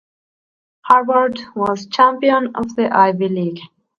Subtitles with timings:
[0.81, 3.59] Harvard was champion of the Ivy League.